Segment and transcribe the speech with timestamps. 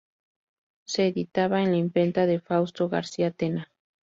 [0.83, 3.69] Se editaba en la imprenta de Fausto García Tena.